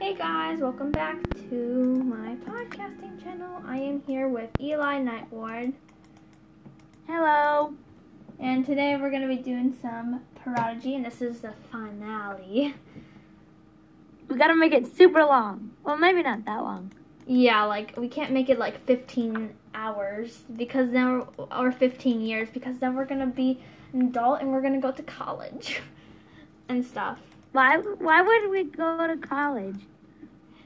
[0.00, 3.60] Hey guys, welcome back to my podcasting channel.
[3.66, 5.72] I am here with Eli Nightward,
[7.06, 7.74] Hello.
[8.38, 12.74] and today we're going to be doing some Prodigy, and this is the finale.
[14.28, 15.72] We gotta make it super long.
[15.82, 16.92] Well, maybe not that long.
[17.26, 22.48] Yeah, like we can't make it like 15 hours because then we're, or 15 years
[22.50, 23.60] because then we're going to be
[23.92, 25.80] an adult and we're going to go to college
[26.68, 27.18] and stuff.
[27.52, 27.76] Why?
[27.78, 29.80] Why would we go to college?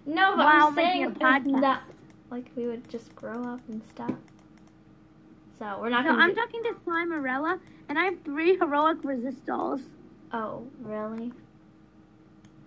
[0.04, 1.60] No, but While I'm saying a podcast.
[1.60, 1.82] that
[2.30, 4.12] like we would just grow up and stuff.
[5.58, 9.82] So we're not So going I'm talking to Slimerella, and I have three heroic resistals.
[10.32, 11.32] Oh, really?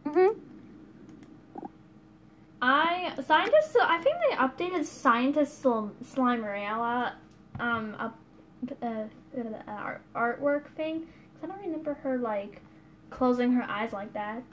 [0.06, 0.40] Mm-hmm.
[2.62, 3.76] I scientists.
[3.82, 7.14] I think they updated scientist Slim, Slimerella
[7.60, 8.18] um up
[8.82, 11.02] uh, uh, art, artwork thing.
[11.02, 12.62] 'Cause I don't remember her like
[13.16, 14.44] closing her eyes like that.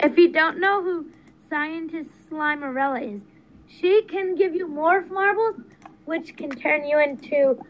[0.00, 1.06] If you don't know who
[1.48, 3.22] scientist Slimerella is,
[3.68, 5.60] she can give you morph marbles,
[6.06, 7.60] which can turn you into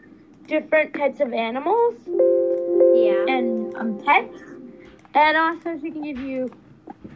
[0.47, 1.95] different types of animals
[2.95, 3.25] Yeah.
[3.27, 4.41] and um, pets.
[5.13, 6.51] And also, she can give you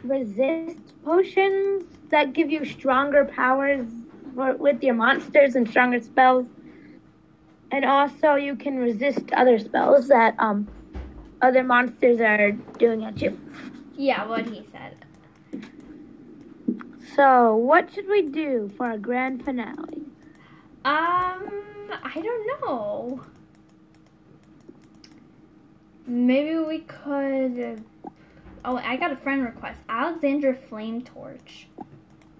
[0.04, 3.86] resist potions that give you stronger powers
[4.34, 6.46] for, with your monsters and stronger spells.
[7.72, 10.68] And also, you can resist other spells that um
[11.44, 13.38] other monsters are doing at you.
[13.96, 15.04] Yeah, what he said.
[17.14, 20.06] So, what should we do for our grand finale?
[20.84, 21.62] Um,
[22.02, 23.24] I don't know.
[26.06, 27.84] Maybe we could.
[28.64, 29.80] Oh, I got a friend request.
[29.88, 31.68] Alexandra Flame Torch.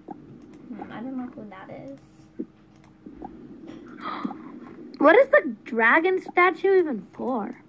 [0.07, 1.99] Hmm, I don't know who that is.
[4.97, 7.64] What is the dragon statue even for?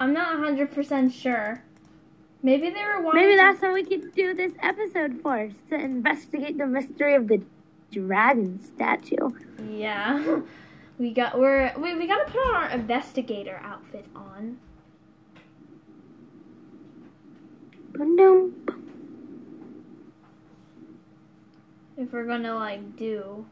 [0.00, 1.62] I'm not 100% sure.
[2.42, 5.74] Maybe they were wanting Maybe to- that's what we could do this episode for to
[5.74, 7.42] investigate the mystery of the
[7.90, 9.30] dragon statue.
[9.68, 10.40] Yeah.
[10.98, 14.58] We got we're we, we gotta put our investigator outfit on.
[17.92, 18.54] Boom.
[21.96, 23.46] If we're gonna like do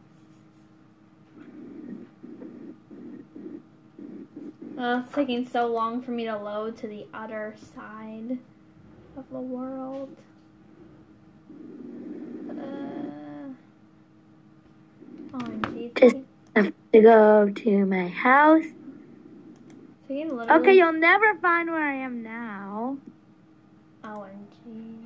[4.79, 8.39] Oh, it's taking so long for me to load to the other side
[9.17, 10.15] of the world.
[12.51, 13.55] Uh,
[15.39, 15.93] OMG.
[15.95, 16.17] Just-
[16.55, 18.65] Have to go to my house.
[20.51, 22.97] Okay, you'll never find where I am now.
[24.05, 24.99] OMG.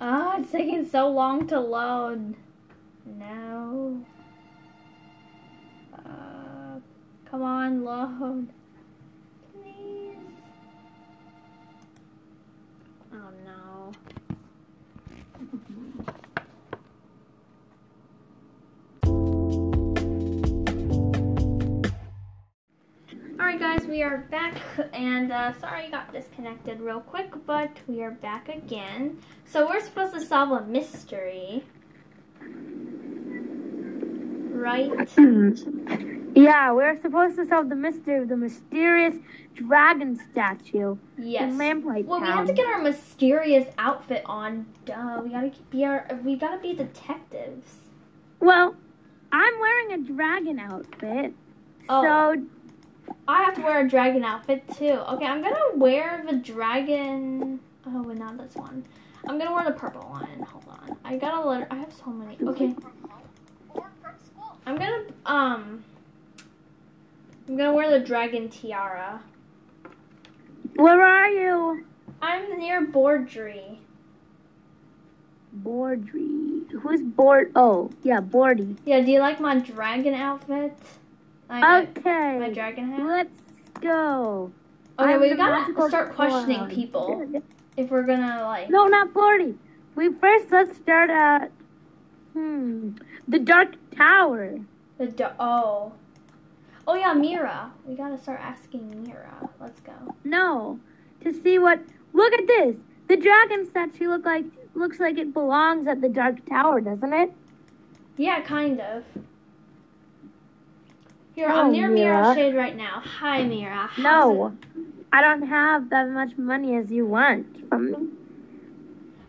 [0.00, 2.34] Oh, it's taking so long to load.
[3.06, 4.04] No.
[5.94, 6.80] Uh,
[7.34, 8.48] come on, load.
[9.52, 10.14] Please.
[13.12, 13.90] Oh no.
[23.40, 24.54] Alright guys, we are back
[24.92, 29.18] and uh, sorry I got disconnected real quick, but we are back again.
[29.44, 31.64] So we're supposed to solve a mystery.
[34.52, 34.92] Right?
[36.34, 39.14] Yeah, we're supposed to solve the mystery of the mysterious
[39.54, 41.52] dragon statue Yes.
[41.52, 44.66] in Lamplight Well, we have to get our mysterious outfit on.
[44.84, 46.06] Duh, we gotta be our.
[46.24, 47.76] We gotta be detectives.
[48.40, 48.74] Well,
[49.30, 51.34] I'm wearing a dragon outfit.
[51.88, 52.02] Oh.
[52.02, 52.42] So,
[53.28, 54.90] I have to wear a dragon outfit too.
[55.08, 57.60] Okay, I'm gonna wear the dragon.
[57.86, 58.84] Oh, wait, not this one.
[59.28, 60.26] I'm gonna wear the purple one.
[60.48, 60.96] Hold on.
[61.04, 61.68] I gotta let.
[61.70, 62.36] I have so many.
[62.42, 62.74] Okay.
[64.66, 65.84] I'm gonna um.
[67.48, 69.22] I'm gonna wear the dragon tiara.
[70.76, 71.84] where are you?
[72.22, 73.78] I'm near Bordry.
[75.62, 76.70] Bordry.
[76.80, 77.52] Who's Bord?
[77.54, 78.76] Oh, yeah, Bordy.
[78.84, 80.76] Yeah, do you like my dragon outfit?
[81.48, 82.38] I, Okay.
[82.38, 83.06] My dragon hat.
[83.06, 84.50] Let's go.
[84.98, 87.30] Okay, I'm we gotta start questioning people
[87.76, 88.70] if we're gonna like.
[88.70, 89.56] No, not Bordy.
[89.94, 91.50] We first let's start at
[92.32, 92.92] hmm
[93.28, 94.60] the Dark Tower.
[94.98, 95.92] The do- oh.
[96.86, 97.72] Oh yeah, Mira.
[97.86, 99.48] We gotta start asking Mira.
[99.60, 99.92] Let's go.
[100.24, 100.78] No,
[101.22, 101.80] to see what.
[102.12, 102.76] Look at this.
[103.08, 104.44] The dragon statue look like
[104.74, 107.32] looks like it belongs at the Dark Tower, doesn't it?
[108.16, 109.04] Yeah, kind of.
[111.34, 112.34] Here, I'm near Mira Mira.
[112.34, 113.02] Shade right now.
[113.18, 113.88] Hi, Mira.
[113.90, 118.08] How's No, It, I don't have that much money as you want from me.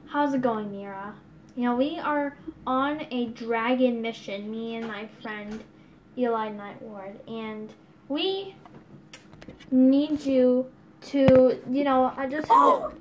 [0.07, 1.15] how's it going, Mira?
[1.55, 2.37] You know, we are
[2.67, 5.63] on a dragon mission, me and my friend
[6.17, 7.73] Eli Nightward, and
[8.07, 8.55] we
[9.71, 10.71] need you
[11.01, 12.47] to, you know, I just.
[12.49, 12.93] Oh!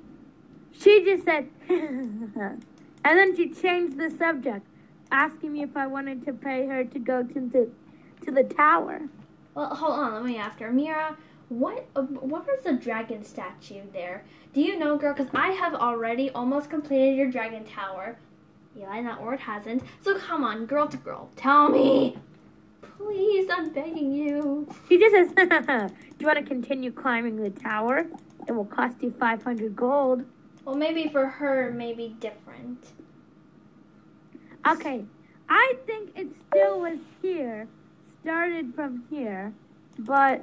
[0.77, 2.61] She just said, and
[3.03, 4.67] then she changed the subject,
[5.11, 7.69] asking me if I wanted to pay her to go to the
[8.25, 9.01] to the tower.
[9.53, 10.71] Well, hold on, let me ask her.
[10.71, 11.15] Mira,
[11.49, 14.25] what what was the dragon statue there?
[14.53, 15.13] Do you know, girl?
[15.13, 18.17] Because I have already almost completed your dragon tower.
[18.77, 19.83] Eli, that word hasn't.
[20.01, 22.17] So come on, girl to girl, tell me.
[22.97, 24.67] Please, I'm begging you.
[24.87, 25.31] She just says,
[25.91, 28.05] Do you want to continue climbing the tower?
[28.47, 30.23] It will cost you 500 gold.
[30.63, 32.85] Well, maybe for her, maybe different.
[34.67, 35.05] Okay,
[35.47, 37.67] I think it still was here,
[38.21, 39.53] started from here,
[39.99, 40.41] but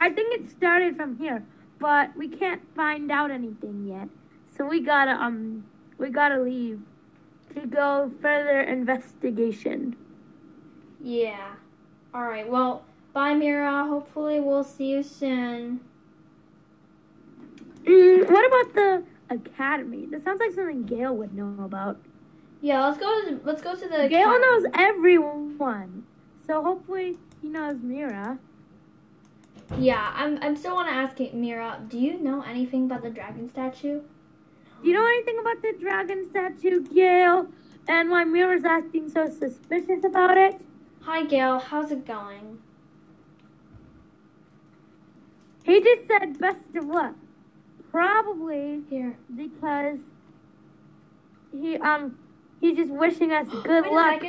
[0.00, 1.44] I think it started from here,
[1.78, 4.08] but we can't find out anything yet.
[4.56, 5.64] So we gotta um
[5.98, 6.80] we gotta leave
[7.54, 9.96] to go further investigation.
[11.02, 11.54] Yeah.
[12.12, 12.48] All right.
[12.48, 13.86] Well, bye, Mira.
[13.86, 15.80] Hopefully, we'll see you soon.
[17.84, 20.06] Mm, what about the academy?
[20.06, 22.00] That sounds like something Gail would know about.
[22.60, 23.06] Yeah, let's go.
[23.06, 24.08] To, let's go to the.
[24.08, 24.38] Gail academy.
[24.40, 26.04] knows everyone,
[26.46, 28.38] so hopefully he knows Mira.
[29.78, 30.38] Yeah, I'm.
[30.42, 31.80] I'm still want to ask Mira.
[31.88, 34.00] Do you know anything about the dragon statue?
[34.82, 37.48] Do you know anything about the dragon statue, Gail?
[37.88, 40.60] And why Mira's acting so suspicious about it?
[41.02, 41.58] Hi, Gail.
[41.58, 42.58] How's it going?
[45.64, 47.14] He just said best of luck.
[47.90, 49.16] Probably Here.
[49.34, 49.98] because
[51.52, 52.18] he um
[52.60, 54.22] he's just wishing us good Wait luck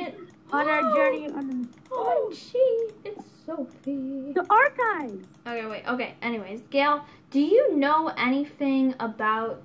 [0.52, 4.32] on our journey on Oh, gee, it's Sophie.
[4.32, 5.26] the archives.
[5.46, 5.84] Okay, wait.
[5.86, 6.14] Okay.
[6.22, 9.62] Anyways, Gail, do you know anything about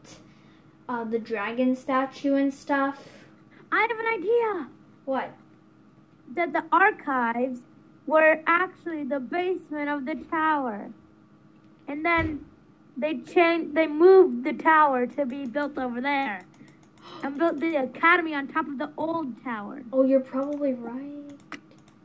[0.87, 3.07] uh, the dragon statue and stuff?
[3.71, 4.67] I have an idea
[5.05, 5.33] What?
[6.33, 7.59] that the archives
[8.07, 10.89] were actually the basement of the tower,
[11.87, 12.45] and then
[12.97, 16.41] they changed they moved the tower to be built over there,
[17.23, 19.81] and built the academy on top of the old tower.
[19.93, 21.31] Oh, you're probably right.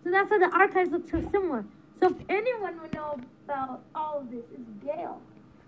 [0.03, 1.65] So that's why the archives look so similar.
[1.99, 5.21] So if anyone would know about all of this is Gail.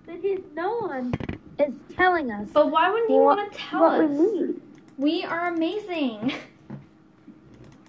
[0.06, 1.12] But he's no one
[1.58, 4.10] is telling us But why wouldn't you what, want to tell what us?
[4.10, 4.60] we need.
[4.96, 6.32] We are amazing.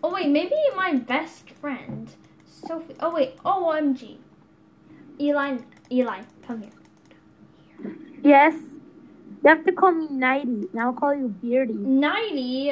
[0.05, 2.09] Oh wait, maybe my best friend,
[2.45, 2.93] Sophie.
[2.99, 4.17] Oh wait, OMG.
[5.17, 7.93] Eli, Eli, come here.
[8.21, 8.53] Yes.
[9.43, 11.73] You have to call me Nighty, and I'll call you Beardy.
[11.73, 12.71] Nighty.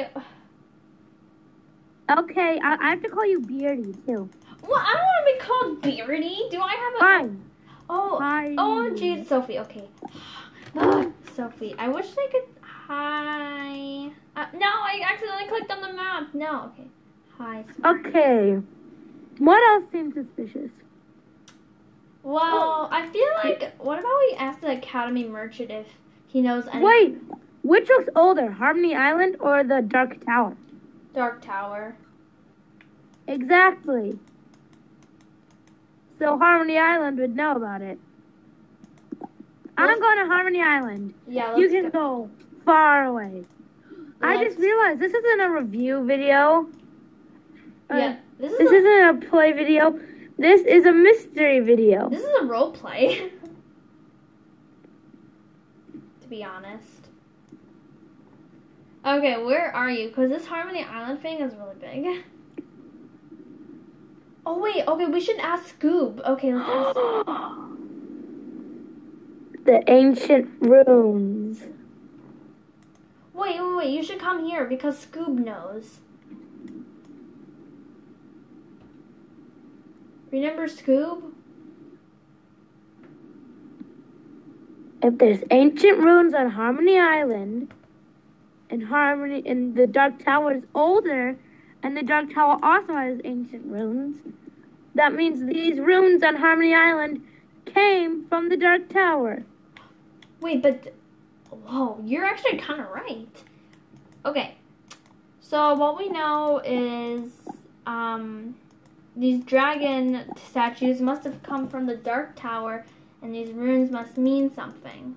[2.10, 4.28] Okay, I, I have to call you Beardy too.
[4.68, 6.48] Well, I don't want to be called Beardy.
[6.50, 6.98] Do I have a?
[6.98, 7.44] Fine.
[7.88, 8.48] Oh, Hi.
[8.56, 9.58] OMG, Sophie.
[9.58, 9.88] Okay.
[11.34, 12.42] Sophie, I wish I could.
[12.62, 14.10] Hi.
[14.36, 16.34] Uh, no, I accidentally clicked on the map.
[16.34, 16.88] No, okay.
[17.38, 17.64] Hi.
[17.82, 18.08] Sophie.
[18.08, 18.62] Okay.
[19.38, 20.70] What else seems suspicious?
[22.22, 23.74] Well, I feel like.
[23.78, 25.86] What about we ask the Academy merchant if
[26.28, 27.18] he knows any Wait,
[27.62, 30.56] which looks older, Harmony Island or the Dark Tower?
[31.14, 31.96] Dark Tower?
[33.26, 34.18] Exactly.
[36.18, 37.98] So Harmony Island would know about it.
[39.90, 41.14] I'm going to Harmony Island.
[41.28, 41.90] Yeah, let's You can go.
[41.90, 42.30] go
[42.64, 43.44] far away.
[44.20, 46.68] I Let's- just realized this isn't a review video.
[47.90, 49.98] Uh, Yeah, this is This a, isn't a play video.
[50.38, 52.08] This is a mystery video.
[52.08, 53.30] this is a role play.
[56.20, 57.08] to be honest.
[59.04, 60.08] Okay, where are you?
[60.08, 62.24] Because this Harmony Island thing is really big.
[64.46, 66.20] Oh wait, okay, we should ask Scoob.
[66.24, 66.68] Okay, let's
[67.26, 67.58] ask.
[69.72, 71.62] the ancient ruins.
[73.32, 73.88] Wait, wait, wait!
[73.88, 76.00] You should come here because Scoob knows.
[80.30, 81.32] Remember Scoob?
[85.02, 87.72] If there's ancient ruins on Harmony Island,
[88.68, 91.38] and Harmony and the Dark Tower is older,
[91.82, 94.18] and the Dark Tower also has ancient ruins,
[94.94, 97.26] that means these ruins on Harmony Island
[97.64, 99.44] came from the Dark Tower.
[100.42, 100.92] Wait, but
[101.50, 103.28] whoa, you're actually kind of right.
[104.26, 104.56] Okay,
[105.40, 107.30] so what we know is
[107.86, 108.56] um,
[109.14, 112.84] these dragon statues must have come from the Dark Tower,
[113.22, 115.16] and these runes must mean something.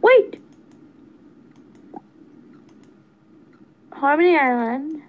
[0.00, 0.40] Wait!
[3.92, 5.02] Harmony Island.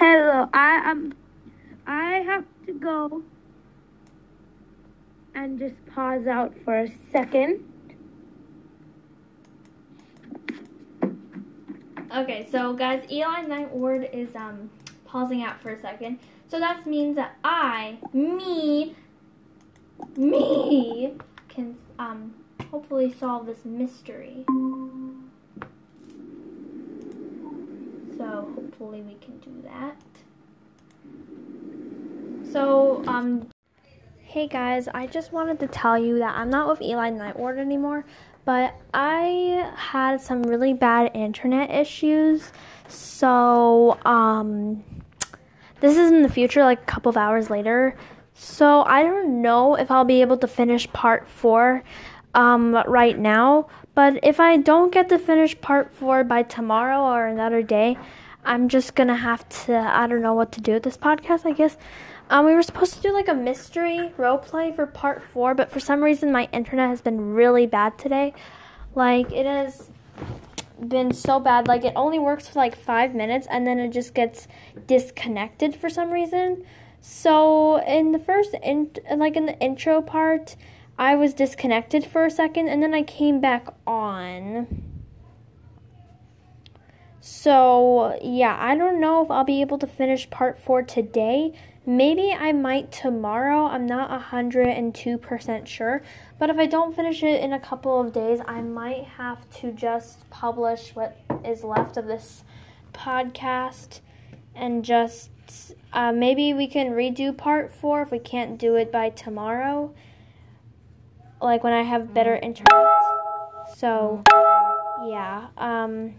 [0.00, 1.12] Hello, I am.
[1.86, 3.22] I have to go
[5.34, 7.62] and just pause out for a second.
[12.16, 14.70] Okay, so guys, Eli Night Ward is um
[15.04, 16.18] pausing out for a second.
[16.48, 18.96] So that means that I, me,
[20.16, 21.12] me,
[21.50, 22.36] can um
[22.70, 24.46] hopefully solve this mystery.
[28.20, 29.96] So hopefully we can do that.
[32.52, 33.48] So um
[34.20, 37.58] Hey guys, I just wanted to tell you that I'm not with Eli Night Ward
[37.58, 38.04] anymore,
[38.44, 42.52] but I had some really bad internet issues.
[42.88, 44.84] So, um,
[45.80, 47.96] this is in the future, like a couple of hours later.
[48.34, 51.82] So, I don't know if I'll be able to finish part four
[52.34, 57.26] um, right now, but if I don't get to finish part four by tomorrow or
[57.26, 57.98] another day,
[58.44, 61.52] I'm just gonna have to, I don't know what to do with this podcast, I
[61.52, 61.76] guess.
[62.30, 65.70] Um, we were supposed to do like a mystery role play for part four, but
[65.70, 68.32] for some reason my internet has been really bad today.
[68.94, 69.90] Like it has
[70.80, 71.68] been so bad.
[71.68, 74.46] Like it only works for like five minutes and then it just gets
[74.86, 76.64] disconnected for some reason.
[77.00, 80.56] So in the first in like in the intro part,
[81.00, 84.84] I was disconnected for a second and then I came back on.
[87.18, 91.52] So, yeah, I don't know if I'll be able to finish part 4 today
[91.86, 93.64] Maybe I might tomorrow.
[93.66, 96.02] I'm not 102% sure.
[96.38, 99.72] But if I don't finish it in a couple of days, I might have to
[99.72, 102.44] just publish what is left of this
[102.92, 104.00] podcast
[104.54, 105.30] and just
[105.92, 109.94] uh, maybe we can redo part four if we can't do it by tomorrow.
[111.40, 112.86] Like when I have better internet.
[113.76, 114.22] So,
[115.06, 115.48] yeah.
[115.56, 116.14] Um,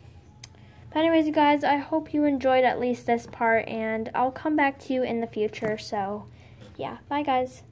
[0.94, 4.56] but anyways, you guys, I hope you enjoyed at least this part, and I'll come
[4.56, 5.78] back to you in the future.
[5.78, 6.25] So,
[6.75, 7.63] yeah, bye, guys.